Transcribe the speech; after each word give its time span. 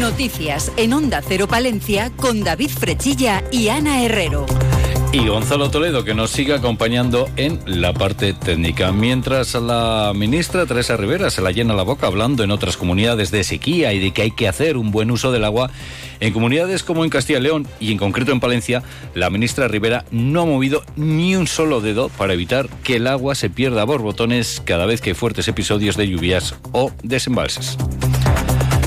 Noticias 0.00 0.72
en 0.76 0.92
Onda 0.92 1.22
Cero 1.26 1.46
Palencia 1.46 2.10
con 2.16 2.42
David 2.42 2.70
Frechilla 2.70 3.44
y 3.50 3.68
Ana 3.68 4.02
Herrero 4.02 4.46
y 5.14 5.28
Gonzalo 5.28 5.70
Toledo, 5.70 6.02
que 6.02 6.12
nos 6.12 6.30
sigue 6.30 6.54
acompañando 6.54 7.30
en 7.36 7.60
la 7.66 7.92
parte 7.92 8.32
técnica. 8.32 8.90
Mientras 8.90 9.54
la 9.54 10.10
ministra 10.12 10.66
Teresa 10.66 10.96
Rivera 10.96 11.30
se 11.30 11.40
la 11.40 11.52
llena 11.52 11.72
la 11.72 11.84
boca 11.84 12.08
hablando 12.08 12.42
en 12.42 12.50
otras 12.50 12.76
comunidades 12.76 13.30
de 13.30 13.44
sequía 13.44 13.92
y 13.92 14.00
de 14.00 14.10
que 14.10 14.22
hay 14.22 14.30
que 14.32 14.48
hacer 14.48 14.76
un 14.76 14.90
buen 14.90 15.12
uso 15.12 15.30
del 15.30 15.44
agua, 15.44 15.70
en 16.18 16.32
comunidades 16.32 16.82
como 16.82 17.04
en 17.04 17.10
Castilla 17.10 17.38
y 17.38 17.42
León 17.42 17.68
y 17.78 17.92
en 17.92 17.98
concreto 17.98 18.32
en 18.32 18.40
Palencia, 18.40 18.82
la 19.14 19.30
ministra 19.30 19.68
Rivera 19.68 20.04
no 20.10 20.42
ha 20.42 20.46
movido 20.46 20.82
ni 20.96 21.36
un 21.36 21.46
solo 21.46 21.80
dedo 21.80 22.08
para 22.08 22.32
evitar 22.32 22.68
que 22.82 22.96
el 22.96 23.06
agua 23.06 23.36
se 23.36 23.50
pierda 23.50 23.82
a 23.82 23.86
borbotones 23.86 24.60
cada 24.64 24.84
vez 24.84 25.00
que 25.00 25.10
hay 25.10 25.14
fuertes 25.14 25.46
episodios 25.46 25.96
de 25.96 26.08
lluvias 26.08 26.56
o 26.72 26.90
desembalses. 27.04 27.78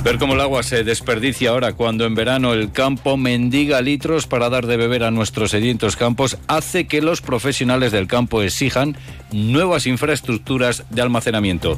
Ver 0.07 0.19
cómo 0.19 0.35
el 0.35 0.39
agua 0.39 0.63
se 0.63 0.85
desperdicia 0.85 1.49
ahora 1.49 1.73
cuando 1.73 2.05
en 2.05 2.15
verano 2.15 2.53
el 2.53 2.71
campo 2.71 3.17
mendiga 3.17 3.81
litros 3.81 4.25
para 4.25 4.49
dar 4.49 4.65
de 4.65 4.77
beber 4.77 5.03
a 5.03 5.11
nuestros 5.11 5.51
sedientos 5.51 5.97
campos 5.97 6.37
hace 6.47 6.87
que 6.87 7.01
los 7.01 7.19
profesionales 7.19 7.91
del 7.91 8.07
campo 8.07 8.41
exijan 8.41 8.95
nuevas 9.33 9.85
infraestructuras 9.85 10.85
de 10.91 11.01
almacenamiento. 11.01 11.77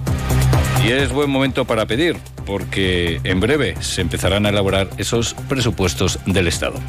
Y 0.85 0.91
es 0.91 1.11
buen 1.11 1.31
momento 1.31 1.65
para 1.65 1.87
pedir, 1.87 2.17
porque 2.45 3.19
en 3.23 3.39
breve 3.39 3.75
se 3.79 4.01
empezarán 4.01 4.45
a 4.45 4.49
elaborar 4.49 4.91
esos 4.99 5.33
presupuestos 5.47 6.19
del 6.27 6.47
Estado. 6.47 6.79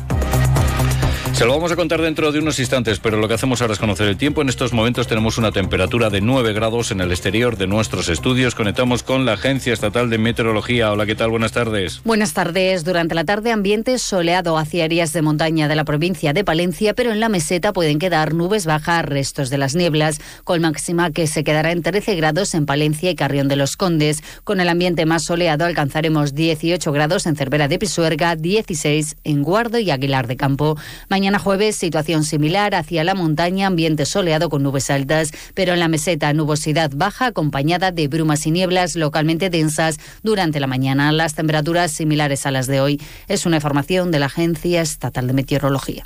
Se 1.41 1.47
lo 1.47 1.55
vamos 1.55 1.73
a 1.73 1.77
contar 1.77 2.03
dentro 2.03 2.33
de 2.33 2.39
unos 2.39 2.59
instantes, 2.59 3.01
pero 3.01 3.17
lo 3.17 3.27
que 3.27 3.33
hacemos 3.33 3.63
ahora 3.63 3.73
es 3.73 3.79
conocer 3.79 4.07
el 4.09 4.19
tiempo. 4.19 4.43
En 4.43 4.51
estos 4.51 4.75
momentos 4.75 5.07
tenemos 5.07 5.39
una 5.39 5.53
temperatura 5.53 6.11
de 6.11 6.21
9 6.21 6.53
grados 6.53 6.91
en 6.91 7.01
el 7.01 7.11
exterior 7.13 7.57
de 7.57 7.67
nuestros 7.67 8.11
estudios. 8.11 8.55
Conectamos 8.55 9.03
con 9.03 9.25
la 9.25 9.33
Agencia 9.33 9.73
Estatal 9.73 10.11
de 10.11 10.19
Meteorología. 10.19 10.93
Hola, 10.93 11.07
¿qué 11.07 11.15
tal? 11.15 11.31
Buenas 11.31 11.53
tardes. 11.53 12.03
Buenas 12.05 12.35
tardes. 12.35 12.85
Durante 12.85 13.15
la 13.15 13.25
tarde, 13.25 13.53
ambiente 13.53 13.99
soleado 13.99 14.59
hacia 14.59 14.85
áreas 14.85 15.15
de 15.15 15.23
montaña 15.23 15.67
de 15.67 15.77
la 15.77 15.87
provincia 15.87 16.35
de 16.35 16.45
Palencia, 16.45 16.93
pero 16.93 17.11
en 17.11 17.21
la 17.21 17.31
meseta 17.31 17.73
pueden 17.73 17.99
quedar 17.99 18.35
nubes 18.35 18.67
bajas, 18.67 19.07
restos 19.07 19.49
de 19.49 19.57
las 19.57 19.75
nieblas, 19.75 20.21
con 20.45 20.61
máxima 20.61 21.11
que 21.11 21.27
se 21.27 21.43
quedará 21.43 21.73
en 21.73 21.81
13 21.81 22.17
grados 22.17 22.55
en 22.55 22.67
Palencia 22.67 23.09
y 23.11 23.15
Carrión 23.15 23.49
de 23.49 23.57
los 23.57 23.79
Condes. 23.79 24.23
Con 24.45 24.61
el 24.61 24.69
ambiente 24.69 25.07
más 25.07 25.23
soleado 25.23 25.65
alcanzaremos 25.65 26.35
18 26.35 26.93
grados 26.93 27.25
en 27.25 27.35
Cervera 27.35 27.67
de 27.67 27.79
Pisuerga, 27.79 28.37
16 28.37 29.17
en 29.25 29.43
Guardo 29.43 29.79
y 29.79 29.91
Aguilar 29.91 30.27
de 30.27 30.37
Campo. 30.37 30.77
Mañana 31.09 31.30
Mañana 31.31 31.45
jueves, 31.45 31.77
situación 31.77 32.25
similar 32.25 32.75
hacia 32.75 33.05
la 33.05 33.15
montaña, 33.15 33.69
ambiente 33.69 34.05
soleado 34.05 34.49
con 34.49 34.65
nubes 34.65 34.91
altas, 34.91 35.31
pero 35.55 35.75
en 35.75 35.79
la 35.79 35.87
meseta 35.87 36.33
nubosidad 36.33 36.91
baja 36.93 37.27
acompañada 37.27 37.93
de 37.93 38.09
brumas 38.09 38.49
y 38.49 38.51
nieblas 38.51 38.97
localmente 38.97 39.49
densas 39.49 39.99
durante 40.25 40.59
la 40.59 40.67
mañana. 40.67 41.13
Las 41.13 41.37
temperaturas 41.37 41.93
similares 41.93 42.47
a 42.47 42.51
las 42.51 42.67
de 42.67 42.81
hoy. 42.81 43.01
Es 43.29 43.47
una 43.47 43.59
información 43.59 44.11
de 44.11 44.19
la 44.19 44.27
Agencia 44.27 44.83
Estatal 44.83 45.29
de 45.29 45.35
Meteorología. 45.35 46.03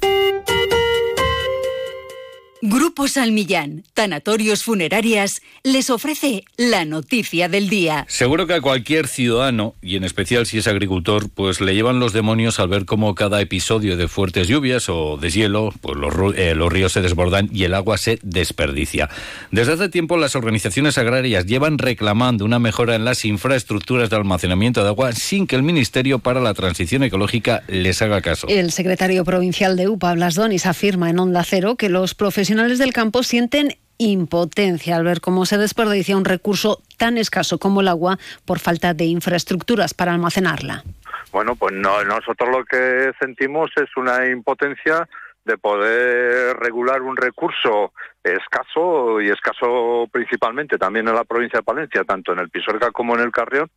Grupo 2.67 3.09
Salmillán, 3.09 3.85
Tanatorios 3.93 4.65
Funerarias, 4.65 5.43
les 5.65 5.91
ofrece 5.91 6.45
la 6.57 6.87
noticia 6.87 7.47
del 7.51 7.69
día. 7.69 8.07
Seguro 8.09 8.47
que 8.47 8.55
a 8.55 8.63
cualquier 8.63 9.07
ciudadano, 9.07 9.75
y 9.83 9.97
en 9.97 10.05
especial 10.05 10.47
si 10.47 10.57
es 10.57 10.67
agricultor, 10.67 11.29
pues 11.29 11.61
le 11.61 11.75
llevan 11.75 12.01
los 12.01 12.15
demonios 12.15 12.59
al 12.59 12.69
ver 12.69 12.87
cómo 12.87 13.15
cada 13.15 13.43
episodio 13.43 13.99
de 13.99 14.09
fuertes 14.09 14.49
lluvias 14.49 14.89
o 14.89 15.19
deshielo, 15.19 15.75
pues 15.83 15.99
los, 15.99 16.35
eh, 16.39 16.55
los 16.55 16.73
ríos 16.73 16.93
se 16.93 17.03
desbordan 17.03 17.51
y 17.53 17.65
el 17.65 17.75
agua 17.75 17.99
se 17.99 18.19
desperdicia. 18.23 19.11
Desde 19.51 19.75
hace 19.75 19.91
tiempo 19.91 20.17
las 20.17 20.35
organizaciones 20.35 20.97
agrarias 20.97 21.45
llevan 21.45 21.77
reclamando 21.77 22.47
una 22.47 22.61
mejora 22.61 22.95
en 22.95 23.05
las 23.05 23.27
infraestructuras 23.27 24.09
de 24.09 24.17
almacenamiento 24.17 24.83
de 24.83 24.89
agua 24.89 25.13
sin 25.13 25.47
que 25.47 25.57
el 25.57 25.65
Ministerio 25.65 26.19
para 26.19 26.41
la 26.41 26.55
Transición 26.55 27.03
Ecológica 27.03 27.63
les 27.69 28.01
haga 28.01 28.23
caso. 28.23 28.47
El 28.49 28.73
secretario 28.73 29.23
provincial 29.23 29.77
de 29.77 29.87
UPA, 29.89 30.15
Blas 30.15 30.35
Donis, 30.35 30.65
afirma 30.65 31.11
en 31.11 31.19
Onda 31.19 31.45
Cero 31.45 31.77
que 31.77 31.91
los 31.91 32.15
profesionales 32.15 32.54
profesionales 32.55 32.79
del 32.79 32.93
campo 32.93 33.25
sienten 33.25 33.71
impotencia 33.99 34.95
al 34.95 35.03
ver 35.03 35.21
cómo 35.21 35.45
se 35.45 35.59
desperdicia 35.59 36.17
un 36.17 36.25
recurso 36.25 36.79
tan 36.97 37.19
escaso 37.19 37.59
como 37.59 37.81
el 37.81 37.89
agua 37.89 38.17
por 38.47 38.61
falta 38.61 38.95
de 38.95 39.07
infraestructuras 39.07 39.93
para 39.93 40.13
almacenarla. 40.13 40.85
Bueno, 41.33 41.57
pues 41.57 41.75
no, 41.75 42.05
nosotros 42.05 42.49
lo 42.49 42.65
que 42.65 43.11
sentimos 43.19 43.73
es 43.75 43.89
una 43.97 44.27
impotencia 44.27 45.09
de 45.45 45.59
poder 45.59 46.57
regular 46.59 47.03
un 47.03 47.17
recurso 47.17 47.93
escaso 48.23 49.21
y 49.21 49.31
escaso 49.31 50.07
principalmente 50.13 50.79
también 50.79 51.09
en 51.09 51.17
la 51.17 51.25
provincia 51.25 51.59
de 51.59 51.65
Palencia, 51.65 52.05
tanto 52.05 52.35
en 52.35 52.39
el 52.39 52.51
Pisuerga 52.51 52.93
como 52.93 53.17
en 53.17 53.23
el 53.23 53.33
Carrión, 53.33 53.69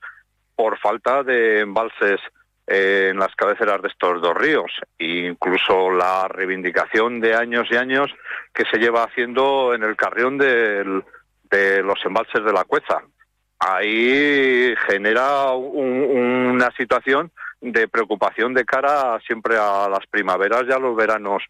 por 0.56 0.78
falta 0.78 1.24
de 1.24 1.62
embalses 1.62 2.20
en 2.68 3.18
las 3.18 3.34
cabeceras 3.36 3.82
de 3.82 3.88
estos 3.88 4.22
dos 4.22 4.36
ríos. 4.36 4.72
incluso 5.00 5.90
la 5.90 6.28
reivindicación 6.28 7.22
de 7.22 7.34
años 7.34 7.68
y 7.72 7.78
años 7.78 8.12
que 8.54 8.66
se 8.66 8.78
lleva 8.78 9.04
haciendo 9.04 9.74
en 9.74 9.84
el 9.84 9.96
carrión 9.96 10.38
de 10.38 10.84
los 11.84 12.06
embalses 12.06 12.44
de 12.44 12.54
la 12.54 12.66
Cueza. 12.66 13.02
Ahí 13.60 14.76
genera 14.88 15.54
una 15.54 16.70
situación 16.72 17.32
de 17.62 17.88
preocupación 17.88 18.54
de 18.54 18.66
cara 18.66 19.20
siempre 19.26 19.56
a 19.58 19.90
las 19.90 20.06
primaveras 20.08 20.64
y 20.68 20.72
a 20.72 20.78
los 20.78 20.96
veranos 20.96 21.44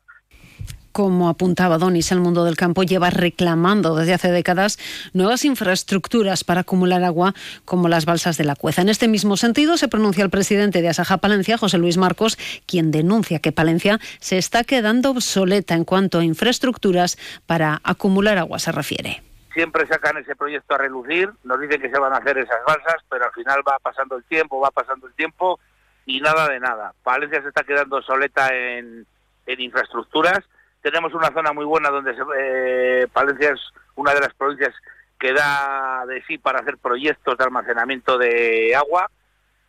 como 0.97 1.29
apuntaba 1.29 1.77
Donis, 1.77 2.11
el 2.11 2.21
mundo 2.21 2.43
del 2.43 2.55
campo 2.55 2.81
lleva 2.81 3.11
reclamando 3.11 3.95
desde 3.95 4.15
hace 4.15 4.31
décadas 4.31 4.79
nuevas 5.13 5.45
infraestructuras 5.45 6.43
para 6.43 6.61
acumular 6.61 7.03
agua 7.03 7.35
como 7.65 7.87
las 7.87 8.07
balsas 8.07 8.35
de 8.35 8.45
la 8.45 8.55
Cueza. 8.55 8.81
En 8.81 8.89
este 8.89 9.07
mismo 9.07 9.37
sentido 9.37 9.77
se 9.77 9.89
pronuncia 9.89 10.23
el 10.23 10.31
presidente 10.31 10.81
de 10.81 10.89
Asaja 10.89 11.17
Palencia, 11.17 11.59
José 11.59 11.77
Luis 11.77 11.97
Marcos, 11.97 12.35
quien 12.65 12.89
denuncia 12.89 13.37
que 13.37 13.51
Palencia 13.51 13.99
se 14.19 14.39
está 14.39 14.63
quedando 14.63 15.11
obsoleta 15.11 15.75
en 15.75 15.85
cuanto 15.85 16.17
a 16.17 16.23
infraestructuras 16.23 17.19
para 17.45 17.79
acumular 17.83 18.39
agua 18.39 18.57
se 18.57 18.71
refiere 18.71 19.21
siempre 19.53 19.85
sacan 19.87 20.17
ese 20.17 20.35
proyecto 20.35 20.75
a 20.75 20.77
relucir, 20.79 21.31
nos 21.43 21.59
dicen 21.59 21.81
que 21.81 21.89
se 21.89 21.99
van 21.99 22.13
a 22.13 22.17
hacer 22.17 22.37
esas 22.37 22.63
balsas, 22.65 23.03
pero 23.09 23.25
al 23.25 23.31
final 23.33 23.61
va 23.67 23.79
pasando 23.79 24.15
el 24.15 24.23
tiempo, 24.23 24.59
va 24.59 24.69
pasando 24.69 25.07
el 25.07 25.13
tiempo 25.13 25.59
y 26.05 26.21
nada 26.21 26.47
de 26.47 26.59
nada. 26.59 26.93
Palencia 27.03 27.41
se 27.41 27.47
está 27.47 27.63
quedando 27.63 27.97
obsoleta 27.97 28.49
en, 28.49 29.07
en 29.47 29.61
infraestructuras 29.61 30.43
tenemos 30.91 31.13
una 31.13 31.31
zona 31.31 31.51
muy 31.51 31.65
buena 31.65 31.89
donde 31.89 32.15
eh, 32.39 33.07
Palencia 33.11 33.51
es 33.51 33.59
una 33.95 34.13
de 34.13 34.21
las 34.21 34.33
provincias 34.33 34.73
que 35.19 35.33
da 35.33 36.05
de 36.05 36.23
sí 36.23 36.37
para 36.37 36.59
hacer 36.59 36.77
proyectos 36.77 37.37
de 37.37 37.43
almacenamiento 37.43 38.17
de 38.17 38.73
agua 38.75 39.09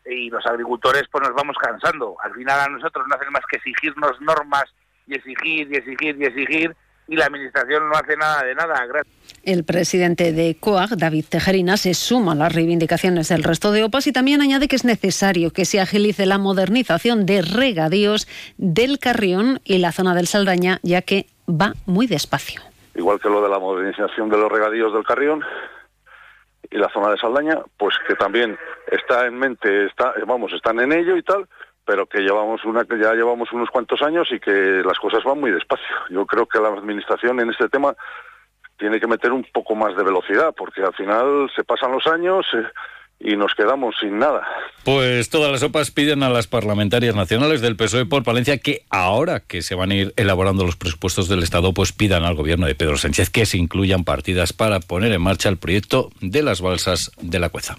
y 0.04 0.30
los 0.30 0.46
agricultores 0.46 1.04
pues 1.10 1.26
nos 1.26 1.34
vamos 1.34 1.56
cansando. 1.58 2.16
Al 2.22 2.34
final 2.34 2.60
a 2.60 2.68
nosotros 2.68 3.06
no 3.08 3.16
hacen 3.16 3.32
más 3.32 3.44
que 3.50 3.56
exigirnos 3.56 4.20
normas 4.20 4.64
y 5.06 5.14
exigir 5.14 5.72
y 5.72 5.76
exigir 5.76 6.16
y 6.20 6.24
exigir 6.24 6.76
y 7.08 7.16
la 7.16 7.26
Administración 7.26 7.88
no 7.88 7.94
hace 7.94 8.16
nada 8.16 8.44
de 8.44 8.54
nada. 8.54 8.86
El 9.42 9.64
presidente 9.64 10.32
de 10.32 10.56
COAG, 10.60 10.90
David 10.96 11.24
Tejerina, 11.28 11.76
se 11.76 11.94
suma 11.94 12.32
a 12.32 12.34
las 12.34 12.54
reivindicaciones 12.54 13.28
del 13.28 13.42
resto 13.42 13.72
de 13.72 13.84
OPAS 13.84 14.06
y 14.06 14.12
también 14.12 14.42
añade 14.42 14.68
que 14.68 14.76
es 14.76 14.84
necesario 14.84 15.50
que 15.52 15.64
se 15.64 15.80
agilice 15.80 16.26
la 16.26 16.38
modernización 16.38 17.24
de 17.24 17.42
regadíos 17.42 18.28
del 18.58 18.98
Carrión 18.98 19.60
y 19.64 19.78
la 19.78 19.92
zona 19.92 20.14
del 20.14 20.26
Saldaña, 20.26 20.80
ya 20.82 21.02
que 21.02 21.26
va 21.48 21.72
muy 21.86 22.06
despacio. 22.06 22.60
Igual 22.94 23.20
que 23.20 23.28
lo 23.28 23.42
de 23.42 23.48
la 23.48 23.58
modernización 23.58 24.28
de 24.28 24.36
los 24.36 24.52
regadíos 24.52 24.92
del 24.92 25.04
Carrión, 25.04 25.42
y 26.70 26.76
la 26.76 26.90
zona 26.90 27.10
de 27.10 27.16
Saldaña, 27.16 27.62
pues 27.78 27.94
que 28.06 28.14
también 28.14 28.58
está 28.90 29.26
en 29.26 29.38
mente, 29.38 29.86
está, 29.86 30.12
vamos, 30.26 30.52
están 30.52 30.80
en 30.80 30.92
ello 30.92 31.16
y 31.16 31.22
tal, 31.22 31.48
pero 31.88 32.04
que 32.04 32.20
llevamos 32.20 32.62
una 32.66 32.84
que 32.84 32.98
ya 32.98 33.14
llevamos 33.14 33.50
unos 33.50 33.70
cuantos 33.70 34.02
años 34.02 34.28
y 34.30 34.38
que 34.38 34.82
las 34.84 34.98
cosas 34.98 35.24
van 35.24 35.40
muy 35.40 35.50
despacio. 35.50 35.86
Yo 36.10 36.26
creo 36.26 36.44
que 36.44 36.60
la 36.60 36.68
administración 36.68 37.40
en 37.40 37.48
este 37.48 37.66
tema 37.70 37.96
tiene 38.78 39.00
que 39.00 39.06
meter 39.06 39.32
un 39.32 39.42
poco 39.54 39.74
más 39.74 39.96
de 39.96 40.04
velocidad, 40.04 40.54
porque 40.54 40.82
al 40.82 40.92
final 40.92 41.50
se 41.56 41.64
pasan 41.64 41.92
los 41.92 42.06
años 42.06 42.44
eh, 42.52 42.66
y 43.20 43.36
nos 43.36 43.54
quedamos 43.54 43.94
sin 43.98 44.18
nada. 44.18 44.46
Pues 44.84 45.30
todas 45.30 45.50
las 45.50 45.62
OPAs 45.62 45.90
piden 45.90 46.22
a 46.22 46.28
las 46.28 46.46
parlamentarias 46.46 47.16
nacionales 47.16 47.62
del 47.62 47.76
PSOE 47.76 48.04
por 48.04 48.22
Palencia 48.22 48.58
que 48.58 48.82
ahora 48.90 49.40
que 49.40 49.62
se 49.62 49.74
van 49.74 49.90
a 49.90 49.94
ir 49.94 50.12
elaborando 50.16 50.66
los 50.66 50.76
presupuestos 50.76 51.26
del 51.26 51.42
Estado, 51.42 51.72
pues 51.72 51.94
pidan 51.94 52.24
al 52.24 52.34
gobierno 52.34 52.66
de 52.66 52.74
Pedro 52.74 52.98
Sánchez 52.98 53.30
que 53.30 53.46
se 53.46 53.56
incluyan 53.56 54.04
partidas 54.04 54.52
para 54.52 54.80
poner 54.80 55.10
en 55.12 55.22
marcha 55.22 55.48
el 55.48 55.56
proyecto 55.56 56.10
de 56.20 56.42
las 56.42 56.60
balsas 56.60 57.12
de 57.18 57.38
la 57.38 57.48
Cueza. 57.48 57.78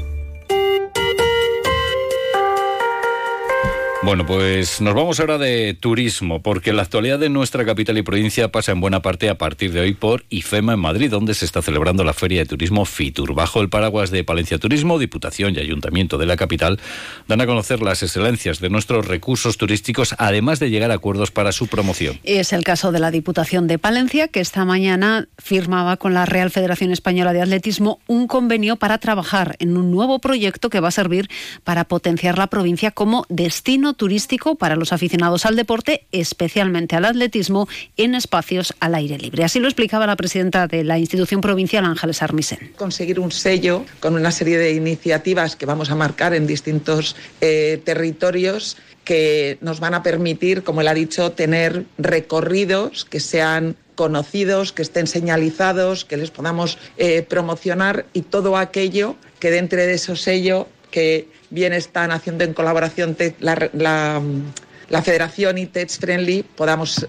Bueno, 4.03 4.25
pues 4.25 4.81
nos 4.81 4.95
vamos 4.95 5.19
ahora 5.19 5.37
de 5.37 5.75
turismo, 5.75 6.41
porque 6.41 6.73
la 6.73 6.81
actualidad 6.81 7.19
de 7.19 7.29
nuestra 7.29 7.63
capital 7.63 7.99
y 7.99 8.01
provincia 8.01 8.51
pasa 8.51 8.71
en 8.71 8.81
buena 8.81 9.03
parte 9.03 9.29
a 9.29 9.37
partir 9.37 9.71
de 9.73 9.81
hoy 9.81 9.93
por 9.93 10.25
IFEMA 10.29 10.73
en 10.73 10.79
Madrid, 10.79 11.11
donde 11.11 11.35
se 11.35 11.45
está 11.45 11.61
celebrando 11.61 12.03
la 12.03 12.13
Feria 12.13 12.39
de 12.39 12.47
Turismo 12.47 12.85
FITUR. 12.85 13.35
Bajo 13.35 13.61
el 13.61 13.69
paraguas 13.69 14.09
de 14.09 14.23
Palencia 14.23 14.57
Turismo, 14.57 14.97
Diputación 14.97 15.53
y 15.53 15.59
Ayuntamiento 15.59 16.17
de 16.17 16.25
la 16.25 16.35
capital, 16.35 16.79
dan 17.27 17.41
a 17.41 17.45
conocer 17.45 17.83
las 17.83 18.01
excelencias 18.01 18.59
de 18.59 18.71
nuestros 18.71 19.07
recursos 19.07 19.57
turísticos, 19.57 20.15
además 20.17 20.59
de 20.59 20.71
llegar 20.71 20.89
a 20.89 20.95
acuerdos 20.95 21.29
para 21.29 21.51
su 21.51 21.67
promoción. 21.67 22.19
Es 22.23 22.53
el 22.53 22.63
caso 22.63 22.91
de 22.91 22.97
la 22.97 23.11
Diputación 23.11 23.67
de 23.67 23.77
Palencia, 23.77 24.29
que 24.29 24.39
esta 24.39 24.65
mañana 24.65 25.27
firmaba 25.37 25.97
con 25.97 26.15
la 26.15 26.25
Real 26.25 26.49
Federación 26.49 26.91
Española 26.91 27.33
de 27.33 27.43
Atletismo 27.43 27.99
un 28.07 28.25
convenio 28.25 28.77
para 28.77 28.97
trabajar 28.97 29.57
en 29.59 29.77
un 29.77 29.91
nuevo 29.91 30.17
proyecto 30.17 30.71
que 30.71 30.79
va 30.79 30.87
a 30.87 30.91
servir 30.91 31.29
para 31.63 31.83
potenciar 31.83 32.39
la 32.39 32.47
provincia 32.47 32.89
como 32.89 33.27
destino 33.29 33.90
turístico 33.93 34.55
para 34.55 34.75
los 34.75 34.93
aficionados 34.93 35.45
al 35.45 35.55
deporte, 35.55 36.05
especialmente 36.11 36.95
al 36.95 37.05
atletismo, 37.05 37.67
en 37.97 38.15
espacios 38.15 38.73
al 38.79 38.95
aire 38.95 39.17
libre. 39.17 39.43
Así 39.43 39.59
lo 39.59 39.67
explicaba 39.67 40.07
la 40.07 40.15
presidenta 40.15 40.67
de 40.67 40.83
la 40.83 40.97
institución 40.99 41.41
provincial, 41.41 41.85
Ángeles 41.85 42.21
Armisen. 42.21 42.73
Conseguir 42.77 43.19
un 43.19 43.31
sello 43.31 43.85
con 43.99 44.15
una 44.15 44.31
serie 44.31 44.57
de 44.57 44.73
iniciativas 44.73 45.55
que 45.55 45.65
vamos 45.65 45.89
a 45.91 45.95
marcar 45.95 46.33
en 46.33 46.47
distintos 46.47 47.15
eh, 47.41 47.81
territorios 47.83 48.77
que 49.03 49.57
nos 49.61 49.79
van 49.79 49.93
a 49.93 50.03
permitir, 50.03 50.63
como 50.63 50.81
él 50.81 50.87
ha 50.87 50.93
dicho, 50.93 51.31
tener 51.31 51.85
recorridos 51.97 53.05
que 53.05 53.19
sean 53.19 53.75
conocidos, 53.95 54.71
que 54.71 54.81
estén 54.81 55.07
señalizados, 55.07 56.05
que 56.05 56.17
les 56.17 56.31
podamos 56.31 56.77
eh, 56.97 57.23
promocionar 57.23 58.05
y 58.13 58.21
todo 58.21 58.57
aquello 58.57 59.15
que 59.39 59.51
dentro 59.51 59.79
de 59.79 59.93
esos 59.93 60.21
sello 60.21 60.67
que 60.91 61.27
bien 61.49 61.73
están 61.73 62.11
haciendo 62.11 62.43
en 62.43 62.53
colaboración 62.53 63.17
la, 63.39 63.69
la, 63.73 65.01
Federación 65.01 65.57
y 65.57 65.65
Tech 65.65 65.89
Friendly 65.89 66.43
podamos 66.43 67.07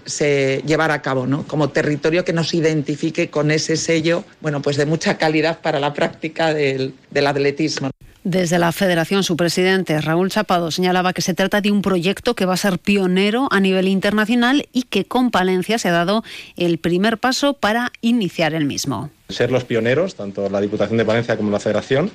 llevar 0.65 0.91
a 0.91 1.01
cabo, 1.01 1.27
¿no? 1.27 1.45
Como 1.45 1.69
territorio 1.69 2.23
que 2.23 2.33
nos 2.33 2.53
identifique 2.53 3.29
con 3.29 3.51
ese 3.51 3.75
sello, 3.75 4.23
bueno, 4.41 4.61
pues 4.61 4.77
de 4.77 4.85
mucha 4.85 5.17
calidad 5.17 5.59
para 5.59 5.79
la 5.79 5.93
práctica 5.93 6.53
del, 6.53 6.95
del 7.11 7.27
atletismo. 7.27 7.91
Desde 8.23 8.57
la 8.57 8.71
Federación, 8.71 9.23
su 9.23 9.35
presidente 9.35 9.99
Raúl 9.99 10.31
Chapado 10.31 10.71
señalaba 10.71 11.11
que 11.11 11.21
se 11.21 11.33
trata 11.33 11.59
de 11.59 11.71
un 11.71 11.81
proyecto 11.81 12.35
que 12.35 12.45
va 12.45 12.53
a 12.53 12.57
ser 12.57 12.79
pionero 12.79 13.49
a 13.51 13.59
nivel 13.59 13.89
internacional 13.89 14.69
y 14.71 14.83
que 14.83 15.03
con 15.03 15.29
Palencia 15.29 15.77
se 15.77 15.89
ha 15.89 15.91
dado 15.91 16.23
el 16.55 16.77
primer 16.77 17.17
paso 17.17 17.55
para 17.55 17.91
iniciar 17.99 18.53
el 18.53 18.63
mismo. 18.63 19.09
Ser 19.27 19.51
los 19.51 19.65
pioneros, 19.65 20.15
tanto 20.15 20.49
la 20.49 20.61
Diputación 20.61 20.97
de 20.97 21.03
Palencia 21.03 21.35
como 21.35 21.51
la 21.51 21.59
Federación, 21.59 22.11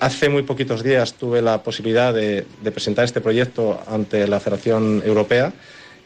Hace 0.00 0.28
muy 0.28 0.44
poquitos 0.44 0.84
días 0.84 1.14
tuve 1.14 1.42
la 1.42 1.64
posibilidad 1.64 2.14
de, 2.14 2.44
presentar 2.72 3.04
este 3.04 3.20
proyecto 3.20 3.82
ante 3.88 4.28
la 4.28 4.38
Federación 4.38 5.02
Europea 5.04 5.52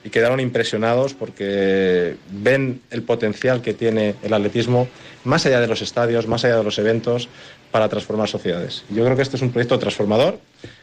y 0.03 0.09
quedaron 0.09 0.41
impresionados 0.41 1.13
porque 1.13 2.17
ven 2.31 2.81
el 2.91 3.03
potencial 3.03 3.61
que 3.61 3.75
tiene 3.75 4.15
el 4.23 4.33
atletismo 4.33 4.89
más 5.25 5.45
allá 5.45 5.61
de 5.61 5.67
los 5.67 5.83
estadios, 5.83 6.27
más 6.27 6.43
allá 6.47 6.57
de 6.57 6.65
los 6.65 6.79
eventos, 6.79 7.29
para 7.71 7.91
transformar 7.91 8.31
sociedades. 8.31 8.83
Yo 8.89 9.05
creo 9.05 9.15
que 9.15 9.23
este 9.23 9.37
es 9.37 9.43
un 9.43 9.53
proyecto 9.53 9.79
transformador, 9.79 10.39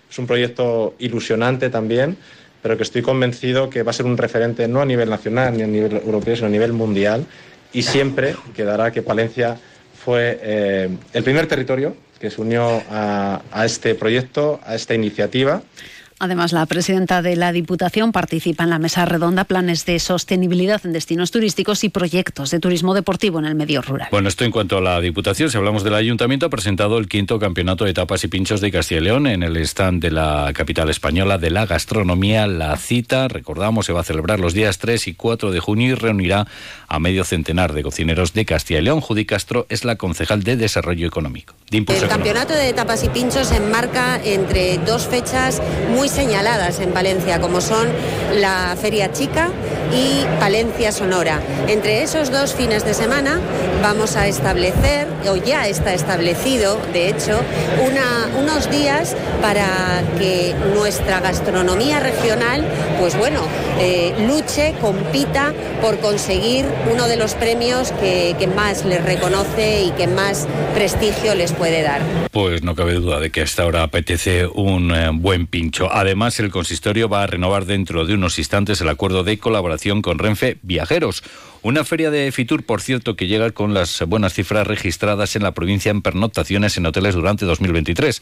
es 0.08 0.20
un 0.20 0.28
proyecto 0.28 0.94
ilusionante 1.00 1.72
también, 1.72 2.16
pero 2.62 2.78
que 2.78 2.84
estoy 2.84 3.02
convencido 3.02 3.72
que 3.72 3.82
va 3.82 3.90
a 3.90 3.94
ser 3.94 4.06
un 4.06 4.18
referente 4.18 4.68
no 4.68 4.82
a 4.82 4.86
nivel 4.86 5.10
nacional 5.10 5.58
ni 5.58 5.64
a 5.64 5.68
nivel 5.68 5.94
europeo, 5.94 6.36
sino 6.36 6.48
a 6.48 6.52
nivel 6.52 6.74
mundial 6.74 7.26
y 7.74 7.82
siempre 7.82 8.36
quedará 8.56 8.92
que 8.92 9.02
Palencia 9.02 9.58
fue 10.06 10.40
eh, 10.44 10.90
el 11.14 11.24
primer 11.24 11.48
territorio 11.48 11.96
que 12.20 12.30
se 12.30 12.42
unió 12.42 12.82
a, 12.90 13.42
a 13.52 13.66
este 13.66 13.96
proyecto, 13.96 14.60
a 14.66 14.76
esta 14.76 14.94
iniciativa. 14.94 15.62
Además, 16.20 16.52
la 16.52 16.66
presidenta 16.66 17.22
de 17.22 17.38
la 17.38 17.54
Diputación 17.54 18.12
participa 18.12 18.66
en 18.66 18.70
la 18.70 18.78
mesa 18.78 19.06
redonda 19.06 19.46
Planes 19.46 19.86
de 19.86 20.00
Sostenibilidad 20.00 20.82
en 20.84 20.92
Destinos 20.92 21.32
Turísticos 21.32 21.86
y 21.86 21.90
Proyectos 21.90 22.52
de 22.52 22.60
Turismo 22.60 22.94
Deportivo 22.94 23.40
en 23.40 23.46
el 23.46 23.56
Medio 23.56 23.82
Rural. 23.82 24.10
Bueno, 24.12 24.28
esto 24.28 24.44
en 24.44 24.52
cuanto 24.52 24.78
a 24.78 24.82
la 24.82 25.00
Diputación. 25.00 25.50
Si 25.50 25.56
hablamos 25.56 25.86
del 25.86 25.94
Ayuntamiento, 25.94 26.46
ha 26.46 26.50
presentado 26.50 26.98
el 26.98 27.08
quinto 27.08 27.40
Campeonato 27.40 27.86
de 27.86 27.94
Tapas 27.94 28.26
y 28.26 28.28
Pinchos 28.28 28.60
de 28.60 28.70
Castilla 28.70 29.00
y 29.00 29.04
León 29.06 29.28
en 29.28 29.44
el 29.44 29.56
stand 29.58 30.02
de 30.02 30.12
la 30.12 30.52
capital 30.54 30.90
española 30.90 31.38
de 31.38 31.52
la 31.52 31.66
gastronomía. 31.66 32.48
La 32.48 32.76
cita, 32.76 33.30
recordamos, 33.30 33.86
se 33.86 33.94
va 33.94 34.02
a 34.02 34.04
celebrar 34.04 34.42
los 34.42 34.54
días 34.54 34.78
3 34.78 35.08
y 35.08 35.14
4 35.14 35.52
de 35.52 35.60
junio 35.62 35.92
y 35.92 35.94
reunirá 35.96 36.48
a 36.90 37.00
medio 37.00 37.24
centenar 37.24 37.72
de 37.72 37.82
cocineros 37.82 38.34
de 38.34 38.44
Castilla 38.44 38.82
y 38.82 38.84
León. 38.84 39.00
Judy 39.00 39.24
Castro 39.24 39.68
es 39.70 39.86
la 39.86 39.96
concejal 39.96 40.44
de 40.44 40.58
Desarrollo 40.58 41.08
Económico. 41.08 41.54
el 41.72 41.86
Campeonato 41.86 42.54
de 42.54 42.74
Tapas 42.74 43.06
y 43.06 43.10
Pinchos 43.10 43.48
se 43.48 43.56
enmarca 43.56 44.22
entre 44.22 44.80
dos 44.80 45.08
fechas 45.08 45.62
muy 45.96 46.09
señaladas 46.10 46.80
en 46.80 46.94
Valencia, 46.94 47.40
como 47.40 47.62
son 47.62 47.88
la 48.36 48.76
Feria 48.80 49.12
Chica 49.12 49.50
y 49.94 50.26
Palencia 50.40 50.92
Sonora. 50.92 51.40
Entre 51.68 52.04
esos 52.04 52.32
dos 52.32 52.54
fines 52.54 52.86
de 52.86 52.94
semana 52.94 53.40
vamos 53.82 54.16
a 54.16 54.28
establecer, 54.28 55.08
o 55.30 55.36
ya 55.36 55.68
está 55.68 55.94
establecido, 55.94 56.80
de 56.94 57.10
hecho, 57.10 57.40
unos 58.38 58.70
días 58.70 59.16
para 59.42 60.04
que 60.18 60.54
nuestra 60.74 61.20
gastronomía 61.20 62.00
regional, 62.00 62.66
pues 63.00 63.18
bueno, 63.18 63.42
eh, 63.80 64.14
luche, 64.28 64.76
compita 64.82 65.54
por 65.82 66.00
conseguir 66.00 66.66
uno 66.92 67.08
de 67.08 67.16
los 67.16 67.34
premios 67.34 67.92
que, 67.94 68.36
que 68.38 68.48
más 68.48 68.86
les 68.86 69.04
reconoce 69.04 69.84
y 69.84 69.92
que 69.92 70.08
más 70.08 70.48
prestigio 70.74 71.36
les 71.36 71.54
puede 71.54 71.82
dar. 71.82 72.02
Pues 72.32 72.64
no 72.64 72.76
cabe 72.76 72.94
duda 72.94 73.20
de 73.20 73.32
que 73.32 73.42
hasta 73.42 73.64
ahora 73.64 73.84
apetece 73.84 74.46
un 74.46 74.92
eh, 74.92 75.10
buen 75.14 75.48
pincho. 75.48 75.92
Además, 76.00 76.40
el 76.40 76.50
consistorio 76.50 77.10
va 77.10 77.24
a 77.24 77.28
renovar 77.28 77.66
dentro 77.66 78.06
de 78.06 78.14
unos 78.14 78.40
instantes 78.40 78.80
el 78.80 78.88
acuerdo 78.88 79.26
de 79.26 79.38
colaboración 79.38 80.02
con 80.02 80.18
Renfe 80.18 80.58
Viajeros. 80.62 81.24
Una 81.62 81.84
feria 81.84 82.10
de 82.10 82.32
Fitur, 82.32 82.64
por 82.64 82.82
cierto, 82.82 83.18
que 83.18 83.28
llega 83.28 83.52
con 83.52 83.74
las 83.74 84.02
buenas 84.08 84.34
cifras 84.34 84.66
registradas 84.66 85.36
en 85.36 85.44
la 85.44 85.54
provincia 85.54 85.92
en 85.92 86.02
pernoctaciones 86.02 86.78
en 86.78 86.86
hoteles 86.86 87.16
durante 87.16 87.46
2023. 87.46 88.22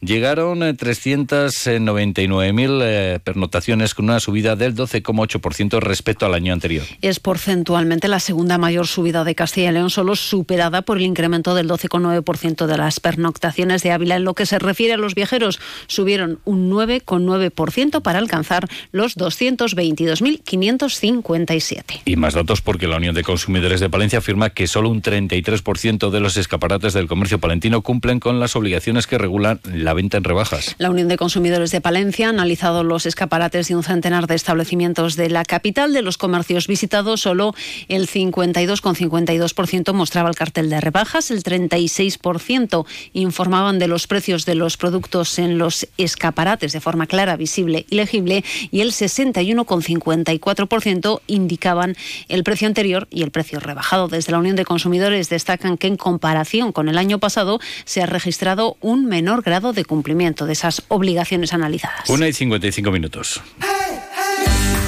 Llegaron 0.00 0.60
399.000 0.60 2.80
eh, 2.82 3.20
pernoctaciones 3.24 3.94
con 3.94 4.04
una 4.04 4.20
subida 4.20 4.54
del 4.54 4.74
12,8% 4.74 5.80
respecto 5.80 6.26
al 6.26 6.34
año 6.34 6.52
anterior. 6.52 6.84
Es 7.00 7.20
porcentualmente 7.20 8.08
la 8.08 8.20
segunda 8.20 8.58
mayor 8.58 8.86
subida 8.86 9.24
de 9.24 9.34
Castilla 9.34 9.70
y 9.70 9.72
León, 9.72 9.88
solo 9.88 10.14
superada 10.14 10.82
por 10.82 10.98
el 10.98 11.04
incremento 11.04 11.54
del 11.54 11.70
12,9% 11.70 12.66
de 12.66 12.76
las 12.76 13.00
pernoctaciones 13.00 13.82
de 13.82 13.92
Ávila. 13.92 14.16
En 14.16 14.24
lo 14.24 14.34
que 14.34 14.44
se 14.44 14.58
refiere 14.58 14.92
a 14.92 14.98
los 14.98 15.14
viajeros, 15.14 15.58
subieron 15.86 16.38
un 16.44 16.70
9,9% 16.70 18.02
para 18.02 18.18
alcanzar 18.18 18.68
los 18.92 19.16
222.557. 19.16 22.02
Y 22.04 22.16
más 22.16 22.34
datos 22.34 22.60
porque 22.74 22.88
la 22.88 22.96
Unión 22.96 23.14
de 23.14 23.22
Consumidores 23.22 23.78
de 23.78 23.88
Palencia 23.88 24.18
afirma 24.18 24.50
que 24.50 24.66
solo 24.66 24.88
un 24.88 25.00
33% 25.00 26.10
de 26.10 26.18
los 26.18 26.36
escaparates 26.36 26.92
del 26.92 27.06
comercio 27.06 27.38
palentino 27.38 27.82
cumplen 27.82 28.18
con 28.18 28.40
las 28.40 28.56
obligaciones 28.56 29.06
que 29.06 29.16
regulan 29.16 29.60
la 29.62 29.94
venta 29.94 30.16
en 30.16 30.24
rebajas. 30.24 30.74
La 30.78 30.90
Unión 30.90 31.06
de 31.06 31.16
Consumidores 31.16 31.70
de 31.70 31.80
Palencia 31.80 32.26
ha 32.26 32.30
analizado 32.30 32.82
los 32.82 33.06
escaparates 33.06 33.68
de 33.68 33.76
un 33.76 33.84
centenar 33.84 34.26
de 34.26 34.34
establecimientos 34.34 35.14
de 35.14 35.30
la 35.30 35.44
capital. 35.44 35.92
De 35.92 36.02
los 36.02 36.18
comercios 36.18 36.66
visitados, 36.66 37.20
solo 37.20 37.54
el 37.86 38.08
52,52% 38.08 39.92
mostraba 39.92 40.28
el 40.28 40.34
cartel 40.34 40.68
de 40.68 40.80
rebajas, 40.80 41.30
el 41.30 41.44
36% 41.44 42.86
informaban 43.12 43.78
de 43.78 43.86
los 43.86 44.08
precios 44.08 44.46
de 44.46 44.56
los 44.56 44.76
productos 44.76 45.38
en 45.38 45.58
los 45.58 45.86
escaparates 45.96 46.72
de 46.72 46.80
forma 46.80 47.06
clara, 47.06 47.36
visible 47.36 47.86
y 47.88 47.94
legible 47.94 48.42
y 48.72 48.80
el 48.80 48.90
61,54% 48.90 51.20
indicaban 51.28 51.94
el 52.26 52.42
precio 52.42 52.63
anterior 52.66 53.06
y 53.10 53.22
el 53.22 53.30
precio 53.30 53.60
rebajado. 53.60 54.08
Desde 54.08 54.32
la 54.32 54.38
Unión 54.38 54.56
de 54.56 54.64
Consumidores 54.64 55.28
destacan 55.28 55.76
que 55.76 55.86
en 55.86 55.96
comparación 55.96 56.72
con 56.72 56.88
el 56.88 56.98
año 56.98 57.18
pasado 57.18 57.60
se 57.84 58.02
ha 58.02 58.06
registrado 58.06 58.76
un 58.80 59.06
menor 59.06 59.42
grado 59.42 59.72
de 59.72 59.84
cumplimiento 59.84 60.46
de 60.46 60.52
esas 60.52 60.82
obligaciones 60.88 61.52
analizadas. 61.52 62.08
Una 62.08 62.28
y 62.28 62.32
55 62.32 62.90
minutos. 62.90 63.42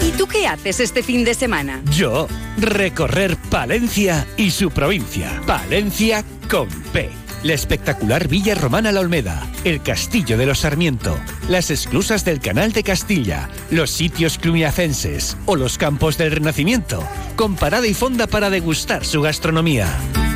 ¿Y 0.02 0.10
tú 0.12 0.26
qué 0.26 0.46
haces 0.46 0.80
este 0.80 1.02
fin 1.02 1.24
de 1.24 1.34
semana? 1.34 1.82
Yo, 1.90 2.28
recorrer 2.58 3.36
Palencia 3.50 4.26
y 4.36 4.50
su 4.50 4.70
provincia. 4.70 5.42
Palencia 5.46 6.24
con 6.48 6.68
P 6.92 7.25
la 7.46 7.54
espectacular 7.54 8.28
Villa 8.28 8.54
Romana 8.54 8.90
La 8.90 9.00
Olmeda, 9.00 9.46
el 9.64 9.80
Castillo 9.80 10.36
de 10.36 10.46
los 10.46 10.60
Sarmiento, 10.60 11.16
las 11.48 11.70
esclusas 11.70 12.24
del 12.24 12.40
Canal 12.40 12.72
de 12.72 12.82
Castilla, 12.82 13.48
los 13.70 13.90
sitios 13.90 14.38
cluniacenses 14.38 15.36
o 15.46 15.54
los 15.54 15.78
campos 15.78 16.18
del 16.18 16.32
Renacimiento, 16.32 17.06
con 17.36 17.54
parada 17.54 17.86
y 17.86 17.94
fonda 17.94 18.26
para 18.26 18.50
degustar 18.50 19.04
su 19.04 19.22
gastronomía. 19.22 19.86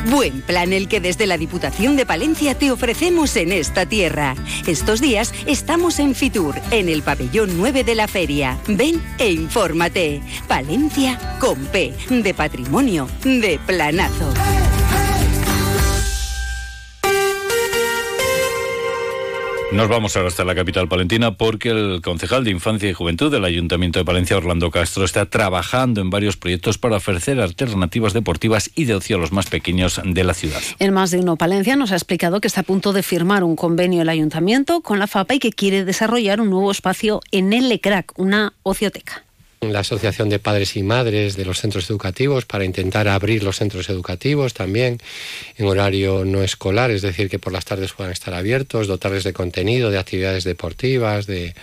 Buen 0.09 0.41
plan 0.41 0.73
el 0.73 0.87
que 0.87 1.01
desde 1.01 1.27
la 1.27 1.37
Diputación 1.37 1.95
de 1.95 2.05
Palencia 2.05 2.57
te 2.57 2.71
ofrecemos 2.71 3.35
en 3.35 3.51
esta 3.51 3.85
tierra. 3.85 4.35
Estos 4.65 5.01
días 5.01 5.33
estamos 5.45 5.99
en 5.99 6.15
Fitur, 6.15 6.55
en 6.71 6.87
el 6.87 7.03
pabellón 7.03 7.57
9 7.57 7.83
de 7.83 7.95
la 7.95 8.07
feria. 8.07 8.57
Ven 8.67 9.01
e 9.19 9.31
infórmate. 9.31 10.21
Palencia 10.47 11.19
con 11.39 11.57
P, 11.65 11.93
de 12.09 12.33
patrimonio, 12.33 13.07
de 13.23 13.59
planazo. 13.65 14.33
Nos 19.71 19.87
vamos 19.87 20.17
ahora 20.17 20.27
hasta 20.27 20.43
la 20.43 20.53
capital 20.53 20.89
palentina 20.89 21.37
porque 21.37 21.69
el 21.69 22.01
concejal 22.03 22.43
de 22.43 22.51
Infancia 22.51 22.89
y 22.89 22.93
Juventud 22.93 23.31
del 23.31 23.45
Ayuntamiento 23.45 23.99
de 23.99 24.05
Palencia, 24.05 24.35
Orlando 24.35 24.69
Castro, 24.69 25.05
está 25.05 25.27
trabajando 25.27 26.01
en 26.01 26.09
varios 26.09 26.35
proyectos 26.35 26.77
para 26.77 26.97
ofrecer 26.97 27.39
alternativas 27.39 28.11
deportivas 28.11 28.69
y 28.75 28.83
de 28.83 28.95
ocio 28.95 29.15
a 29.15 29.19
los 29.19 29.31
más 29.31 29.47
pequeños 29.47 30.01
de 30.03 30.23
la 30.25 30.33
ciudad. 30.33 30.61
En 30.79 30.93
más 30.93 31.11
de 31.11 31.19
uno, 31.19 31.37
Palencia 31.37 31.77
nos 31.77 31.93
ha 31.93 31.95
explicado 31.95 32.41
que 32.41 32.49
está 32.49 32.61
a 32.61 32.63
punto 32.63 32.91
de 32.91 33.01
firmar 33.01 33.45
un 33.45 33.55
convenio 33.55 34.01
el 34.01 34.09
Ayuntamiento 34.09 34.81
con 34.81 34.99
la 34.99 35.07
FAPA 35.07 35.35
y 35.35 35.39
que 35.39 35.53
quiere 35.53 35.85
desarrollar 35.85 36.41
un 36.41 36.49
nuevo 36.49 36.69
espacio 36.69 37.21
en 37.31 37.53
el 37.53 37.69
LECRAC, 37.69 38.11
una 38.19 38.53
ocioteca 38.63 39.23
la 39.61 39.81
Asociación 39.81 40.27
de 40.29 40.39
Padres 40.39 40.75
y 40.75 40.81
Madres 40.81 41.35
de 41.37 41.45
los 41.45 41.59
Centros 41.59 41.87
Educativos 41.91 42.45
para 42.45 42.65
intentar 42.65 43.07
abrir 43.07 43.43
los 43.43 43.57
centros 43.57 43.91
educativos 43.91 44.55
también 44.55 44.97
en 45.55 45.67
horario 45.67 46.25
no 46.25 46.41
escolar, 46.41 46.89
es 46.89 47.03
decir, 47.03 47.29
que 47.29 47.37
por 47.37 47.53
las 47.53 47.65
tardes 47.65 47.93
puedan 47.93 48.11
estar 48.11 48.33
abiertos, 48.33 48.87
dotarles 48.87 49.23
de 49.23 49.33
contenido, 49.33 49.91
de 49.91 49.99
actividades 49.99 50.45
deportivas, 50.45 51.27
de, 51.27 51.53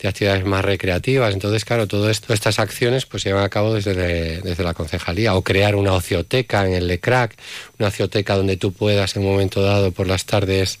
de 0.00 0.08
actividades 0.08 0.44
más 0.44 0.64
recreativas. 0.64 1.34
Entonces, 1.34 1.64
claro, 1.64 1.86
todo 1.86 2.08
esto, 2.08 2.32
estas 2.32 2.58
acciones 2.58 3.06
pues 3.06 3.22
se 3.22 3.28
llevan 3.28 3.44
a 3.44 3.48
cabo 3.48 3.74
desde, 3.74 4.40
desde 4.40 4.64
la 4.64 4.74
concejalía 4.74 5.34
o 5.34 5.42
crear 5.42 5.74
una 5.74 5.92
ocioteca 5.92 6.66
en 6.66 6.74
el 6.74 6.86
LECRAC, 6.86 7.36
una 7.78 7.88
ocioteca 7.88 8.36
donde 8.36 8.56
tú 8.56 8.72
puedas 8.72 9.16
en 9.16 9.22
un 9.22 9.32
momento 9.32 9.62
dado 9.62 9.92
por 9.92 10.06
las 10.06 10.24
tardes 10.24 10.78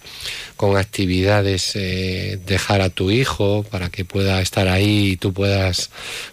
con 0.56 0.76
actividades 0.76 1.72
eh, 1.74 2.38
dejar 2.46 2.80
a 2.80 2.90
tu 2.90 3.10
hijo 3.10 3.64
para 3.70 3.90
que 3.90 4.04
pueda 4.04 4.40
estar 4.40 4.68
ahí 4.68 5.12
y 5.12 5.16
tú 5.16 5.32
puedas 5.32 5.90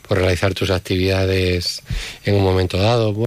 pues, 0.08 0.20
realizar 0.20 0.54
tus 0.54 0.70
actividades 0.70 1.84
en 2.24 2.36
un 2.36 2.44
momento 2.44 2.78
dado. 2.78 3.26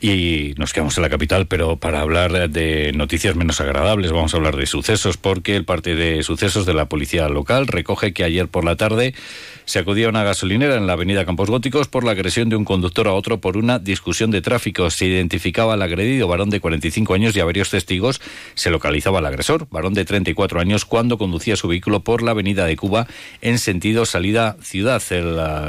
Y 0.00 0.54
nos 0.58 0.72
quedamos 0.74 0.96
en 0.98 1.02
la 1.02 1.08
capital, 1.08 1.46
pero 1.46 1.78
para 1.78 2.00
hablar 2.00 2.50
de 2.50 2.92
noticias 2.94 3.34
menos 3.34 3.60
agradables, 3.62 4.12
vamos 4.12 4.34
a 4.34 4.36
hablar 4.36 4.56
de 4.56 4.66
sucesos, 4.66 5.16
porque 5.16 5.56
el 5.56 5.64
parte 5.64 5.94
de 5.94 6.22
sucesos 6.22 6.66
de 6.66 6.74
la 6.74 6.86
policía 6.86 7.28
local 7.28 7.66
recoge 7.66 8.12
que 8.12 8.22
ayer 8.22 8.48
por 8.48 8.64
la 8.64 8.76
tarde 8.76 8.85
se 9.66 9.80
acudía 9.80 10.06
a 10.06 10.10
una 10.10 10.22
gasolinera 10.22 10.76
en 10.76 10.86
la 10.86 10.92
avenida 10.92 11.24
Campos 11.24 11.50
Góticos 11.50 11.88
por 11.88 12.04
la 12.04 12.12
agresión 12.12 12.48
de 12.48 12.56
un 12.56 12.64
conductor 12.64 13.08
a 13.08 13.12
otro 13.12 13.40
por 13.40 13.56
una 13.56 13.80
discusión 13.80 14.30
de 14.30 14.40
tráfico. 14.40 14.90
Se 14.90 15.06
identificaba 15.06 15.74
al 15.74 15.82
agredido, 15.82 16.28
varón 16.28 16.50
de 16.50 16.60
45 16.60 17.14
años 17.14 17.36
y 17.36 17.40
a 17.40 17.44
varios 17.44 17.70
testigos 17.70 18.20
se 18.54 18.70
localizaba 18.70 19.18
al 19.18 19.26
agresor, 19.26 19.66
varón 19.70 19.92
de 19.94 20.04
34 20.04 20.60
años, 20.60 20.84
cuando 20.84 21.18
conducía 21.18 21.56
su 21.56 21.66
vehículo 21.66 22.00
por 22.00 22.22
la 22.22 22.30
avenida 22.30 22.64
de 22.64 22.76
Cuba 22.76 23.08
en 23.40 23.58
sentido 23.58 24.06
salida 24.06 24.56
ciudad. 24.62 25.02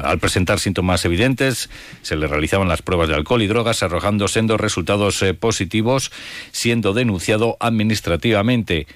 al 0.03 0.19
presentar 0.19 0.59
síntomas 0.59 1.03
evidentes, 1.05 1.69
se 2.03 2.15
le 2.15 2.27
realizaban 2.27 2.67
las 2.67 2.83
pruebas 2.83 3.09
de 3.09 3.15
alcohol 3.15 3.41
y 3.41 3.47
drogas, 3.47 3.81
arrojando 3.81 4.27
sendos 4.27 4.61
resultados 4.61 5.21
eh, 5.23 5.33
positivos, 5.33 6.11
siendo 6.51 6.93
denunciado 6.93 7.57
administrativamente. 7.59 8.87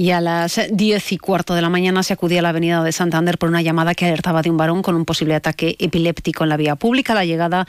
Y 0.00 0.12
a 0.12 0.22
las 0.22 0.58
diez 0.72 1.12
y 1.12 1.18
cuarto 1.18 1.54
de 1.54 1.60
la 1.60 1.68
mañana 1.68 2.02
se 2.02 2.14
acudía 2.14 2.38
a 2.38 2.42
la 2.42 2.48
avenida 2.48 2.82
de 2.82 2.90
Santander 2.90 3.36
por 3.36 3.50
una 3.50 3.60
llamada 3.60 3.94
que 3.94 4.06
alertaba 4.06 4.40
de 4.40 4.48
un 4.48 4.56
varón 4.56 4.80
con 4.80 4.94
un 4.94 5.04
posible 5.04 5.34
ataque 5.34 5.76
epiléptico 5.78 6.42
en 6.42 6.48
la 6.48 6.56
vía 6.56 6.74
pública. 6.74 7.12
la 7.12 7.26
llegada 7.26 7.66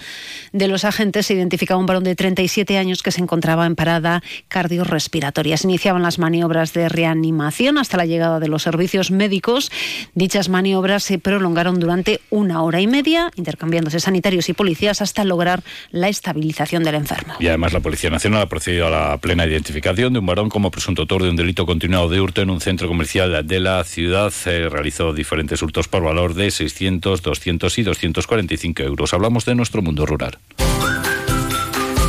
de 0.53 0.69
los 0.69 0.85
agentes 0.85 1.25
se 1.25 1.33
identificaba 1.33 1.77
un 1.77 1.87
varón 1.87 2.05
de 2.05 2.15
37 2.15 2.77
años 2.77 3.03
que 3.03 3.11
se 3.11 3.19
encontraba 3.19 3.65
en 3.65 3.75
parada 3.75 4.23
cardiorrespiratoria. 4.47 5.57
Se 5.57 5.67
iniciaban 5.67 6.03
las 6.03 6.19
maniobras 6.19 6.71
de 6.71 6.87
reanimación 6.87 7.77
hasta 7.77 7.97
la 7.97 8.05
llegada 8.05 8.39
de 8.39 8.47
los 8.47 8.63
servicios 8.63 9.11
médicos. 9.11 9.69
Dichas 10.15 10.47
maniobras 10.47 11.03
se 11.03 11.19
prolongaron 11.19 11.81
durante 11.81 12.21
una 12.29 12.63
hora 12.63 12.79
y 12.79 12.87
media, 12.87 13.29
intercambiándose 13.35 13.99
sanitarios 13.99 14.47
y 14.47 14.53
policías 14.53 15.01
hasta 15.01 15.25
lograr 15.25 15.63
la 15.89 16.07
estabilización 16.07 16.85
del 16.85 16.95
enfermo. 16.95 17.33
Y 17.41 17.47
además 17.47 17.73
la 17.73 17.81
Policía 17.81 18.09
Nacional 18.09 18.43
ha 18.43 18.47
procedido 18.47 18.87
a 18.87 18.89
la 18.89 19.17
plena 19.17 19.45
identificación 19.45 20.13
de 20.13 20.19
un 20.19 20.25
varón 20.25 20.47
como 20.47 20.71
presunto 20.71 21.01
autor 21.01 21.23
de 21.23 21.29
un 21.29 21.35
delito 21.35 21.65
continuado 21.65 22.07
de 22.07 22.20
hurto 22.21 22.41
en 22.41 22.49
un 22.49 22.61
centro 22.61 22.87
comercial 22.87 23.45
de 23.45 23.59
la 23.59 23.83
ciudad. 23.83 24.31
realizó 24.45 25.13
diferentes 25.13 25.61
hurtos 25.61 25.87
por 25.87 26.03
valor 26.03 26.33
de 26.33 26.51
600, 26.51 27.21
200 27.21 27.77
y 27.77 27.83
245 27.83 28.83
euros. 28.83 29.13
Hablamos 29.13 29.45
de 29.45 29.55
nuestro 29.55 29.81
mundo 29.81 30.05
rural. 30.05 30.37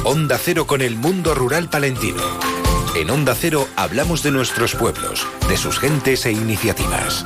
Onda 0.05 0.39
Cero 0.39 0.67
con 0.67 0.83
el 0.83 0.97
mundo 0.97 1.35
rural 1.35 1.71
palentino. 1.71 2.23
En 2.97 3.09
Onda 3.11 3.35
Cero 3.35 3.69
hablamos 3.77 4.23
de 4.23 4.31
nuestros 4.31 4.75
pueblos, 4.75 5.27
de 5.49 5.57
sus 5.57 5.79
gentes 5.79 6.27
e 6.27 6.33
iniciativas. 6.33 7.25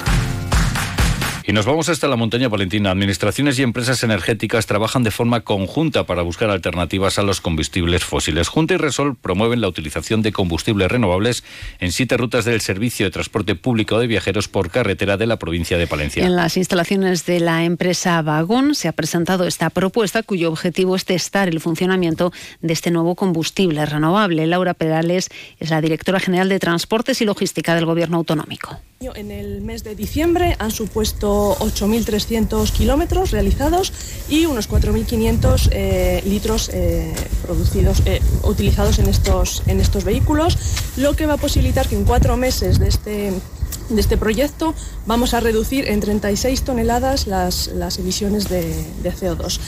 Y 1.48 1.52
nos 1.52 1.64
vamos 1.64 1.88
hasta 1.88 2.08
la 2.08 2.16
montaña 2.16 2.50
palentina. 2.50 2.90
Administraciones 2.90 3.56
y 3.60 3.62
empresas 3.62 4.02
energéticas 4.02 4.66
trabajan 4.66 5.04
de 5.04 5.12
forma 5.12 5.42
conjunta 5.42 6.04
para 6.04 6.22
buscar 6.22 6.50
alternativas 6.50 7.20
a 7.20 7.22
los 7.22 7.40
combustibles 7.40 8.02
fósiles. 8.02 8.48
Junta 8.48 8.74
y 8.74 8.78
Resol 8.78 9.14
promueven 9.14 9.60
la 9.60 9.68
utilización 9.68 10.22
de 10.22 10.32
combustibles 10.32 10.90
renovables 10.90 11.44
en 11.78 11.92
siete 11.92 12.16
rutas 12.16 12.44
del 12.46 12.60
servicio 12.62 13.06
de 13.06 13.12
transporte 13.12 13.54
público 13.54 14.00
de 14.00 14.08
viajeros 14.08 14.48
por 14.48 14.70
carretera 14.70 15.16
de 15.16 15.26
la 15.26 15.36
provincia 15.36 15.78
de 15.78 15.86
Palencia. 15.86 16.26
En 16.26 16.34
las 16.34 16.56
instalaciones 16.56 17.26
de 17.26 17.38
la 17.38 17.62
empresa 17.62 18.20
Vagón 18.22 18.74
se 18.74 18.88
ha 18.88 18.92
presentado 18.92 19.46
esta 19.46 19.70
propuesta 19.70 20.24
cuyo 20.24 20.50
objetivo 20.50 20.96
es 20.96 21.04
testar 21.04 21.48
el 21.48 21.60
funcionamiento 21.60 22.32
de 22.60 22.72
este 22.72 22.90
nuevo 22.90 23.14
combustible 23.14 23.86
renovable. 23.86 24.48
Laura 24.48 24.74
Perales 24.74 25.28
es 25.60 25.70
la 25.70 25.80
directora 25.80 26.18
general 26.18 26.48
de 26.48 26.58
Transportes 26.58 27.20
y 27.20 27.24
Logística 27.24 27.76
del 27.76 27.86
Gobierno 27.86 28.16
Autonómico. 28.16 28.80
En 28.98 29.30
el 29.30 29.60
mes 29.60 29.84
de 29.84 29.94
diciembre 29.94 30.56
han 30.58 30.70
supuesto 30.70 31.35
8.300 31.36 32.70
kilómetros 32.70 33.30
realizados 33.30 33.92
y 34.28 34.46
unos 34.46 34.68
4.500 34.68 35.68
eh, 35.72 36.22
litros 36.24 36.70
eh, 36.72 37.12
producidos, 37.42 38.02
eh, 38.06 38.20
utilizados 38.42 38.98
en 38.98 39.08
estos, 39.08 39.62
en 39.66 39.80
estos 39.80 40.04
vehículos, 40.04 40.58
lo 40.96 41.14
que 41.14 41.26
va 41.26 41.34
a 41.34 41.38
posibilitar 41.38 41.88
que 41.88 41.96
en 41.96 42.04
cuatro 42.04 42.36
meses 42.36 42.78
de 42.78 42.88
este 42.88 43.32
de 43.88 44.00
este 44.00 44.16
proyecto 44.16 44.74
vamos 45.06 45.32
a 45.32 45.38
reducir 45.38 45.86
en 45.86 46.00
36 46.00 46.62
toneladas 46.62 47.28
las, 47.28 47.68
las 47.68 48.00
emisiones 48.00 48.48
de, 48.48 48.74
de 49.00 49.12
CO2. 49.12 49.60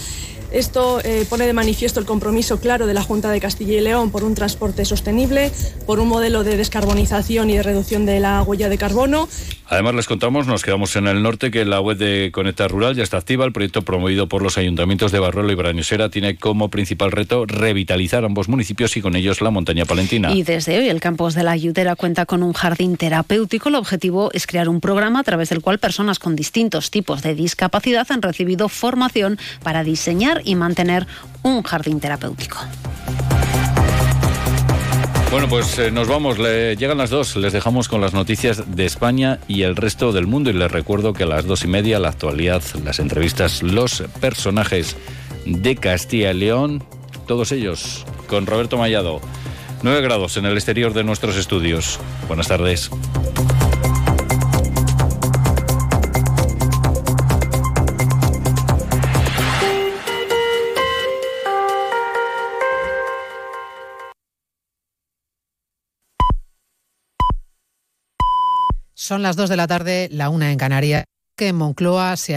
Esto 0.50 1.00
pone 1.28 1.46
de 1.46 1.52
manifiesto 1.52 2.00
el 2.00 2.06
compromiso 2.06 2.58
claro 2.58 2.86
de 2.86 2.94
la 2.94 3.02
Junta 3.02 3.30
de 3.30 3.38
Castilla 3.38 3.74
y 3.74 3.80
León 3.80 4.10
por 4.10 4.24
un 4.24 4.34
transporte 4.34 4.86
sostenible, 4.86 5.52
por 5.86 6.00
un 6.00 6.08
modelo 6.08 6.42
de 6.42 6.56
descarbonización 6.56 7.50
y 7.50 7.58
de 7.58 7.62
reducción 7.62 8.06
de 8.06 8.18
la 8.18 8.42
huella 8.42 8.68
de 8.70 8.78
carbono. 8.78 9.28
Además, 9.70 9.94
les 9.94 10.06
contamos, 10.06 10.46
nos 10.46 10.62
quedamos 10.62 10.96
en 10.96 11.06
el 11.06 11.22
norte, 11.22 11.50
que 11.50 11.64
la 11.66 11.80
web 11.80 11.98
de 11.98 12.30
Conecta 12.32 12.68
Rural 12.68 12.96
ya 12.96 13.02
está 13.02 13.18
activa. 13.18 13.44
El 13.44 13.52
proyecto 13.52 13.82
promovido 13.82 14.26
por 14.26 14.42
los 14.42 14.56
ayuntamientos 14.56 15.12
de 15.12 15.18
Barruelo 15.18 15.52
y 15.52 15.54
Brañosera 15.54 16.08
tiene 16.08 16.36
como 16.36 16.70
principal 16.70 17.12
reto 17.12 17.44
revitalizar 17.44 18.24
ambos 18.24 18.48
municipios 18.48 18.96
y 18.96 19.02
con 19.02 19.14
ellos 19.14 19.42
la 19.42 19.50
montaña 19.50 19.84
palentina. 19.84 20.32
Y 20.32 20.42
desde 20.42 20.78
hoy 20.78 20.88
el 20.88 21.00
campus 21.00 21.34
de 21.34 21.42
la 21.42 21.50
Ayutera 21.50 21.96
cuenta 21.96 22.24
con 22.24 22.42
un 22.42 22.54
jardín 22.54 22.96
terapéutico. 22.96 23.68
El 23.68 23.74
objetivo 23.74 24.30
es 24.32 24.46
crear 24.46 24.70
un 24.70 24.80
programa 24.80 25.20
a 25.20 25.24
través 25.24 25.50
del 25.50 25.60
cual 25.60 25.78
personas 25.78 26.18
con 26.18 26.34
distintos 26.34 26.90
tipos 26.90 27.20
de 27.22 27.34
discapacidad 27.34 28.06
han 28.10 28.22
recibido 28.22 28.70
formación 28.70 29.38
para 29.62 29.84
diseñar 29.84 30.40
y 30.44 30.54
mantener 30.54 31.06
un 31.42 31.62
jardín 31.62 32.00
terapéutico. 32.00 32.58
Bueno, 35.30 35.46
pues 35.46 35.78
eh, 35.78 35.90
nos 35.90 36.08
vamos, 36.08 36.38
Le, 36.38 36.74
llegan 36.76 36.96
las 36.96 37.10
dos, 37.10 37.36
les 37.36 37.52
dejamos 37.52 37.88
con 37.88 38.00
las 38.00 38.14
noticias 38.14 38.74
de 38.74 38.86
España 38.86 39.38
y 39.46 39.62
el 39.62 39.76
resto 39.76 40.10
del 40.12 40.26
mundo 40.26 40.48
y 40.48 40.54
les 40.54 40.72
recuerdo 40.72 41.12
que 41.12 41.24
a 41.24 41.26
las 41.26 41.44
dos 41.44 41.64
y 41.64 41.68
media 41.68 41.98
la 41.98 42.08
actualidad, 42.08 42.62
las 42.82 42.98
entrevistas, 42.98 43.62
los 43.62 44.04
personajes 44.20 44.96
de 45.44 45.76
Castilla 45.76 46.30
y 46.30 46.38
León, 46.38 46.82
todos 47.26 47.52
ellos 47.52 48.06
con 48.26 48.46
Roberto 48.46 48.78
Mallado. 48.78 49.20
9 49.82 50.00
grados 50.00 50.38
en 50.38 50.46
el 50.46 50.54
exterior 50.54 50.94
de 50.94 51.04
nuestros 51.04 51.36
estudios. 51.36 52.00
Buenas 52.26 52.48
tardes. 52.48 52.90
Son 69.08 69.22
las 69.22 69.36
2 69.36 69.48
de 69.48 69.56
la 69.56 69.66
tarde, 69.66 70.10
la 70.12 70.28
una 70.28 70.52
en 70.52 70.58
Canarias, 70.58 71.04
que 71.34 71.48
en 71.48 71.56
Moncloa 71.56 72.14
se 72.18 72.36